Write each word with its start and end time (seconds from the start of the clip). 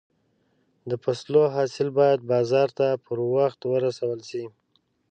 د 0.89 0.91
فصلو 1.03 1.43
حاصل 1.55 1.87
باید 1.99 2.19
بازار 2.31 2.67
ته 2.77 2.87
پر 3.05 3.17
وخت 3.35 3.59
ورسول 3.73 4.19
شي. 4.29 4.45